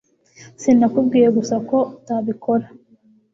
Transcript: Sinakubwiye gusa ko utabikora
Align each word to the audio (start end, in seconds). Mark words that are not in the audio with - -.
Sinakubwiye 0.61 1.27
gusa 1.37 1.55
ko 1.69 1.77
utabikora 1.95 2.65